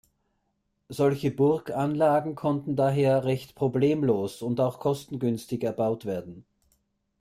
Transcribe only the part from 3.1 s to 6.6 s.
recht problemlos und auch kostengünstig erbaut werden.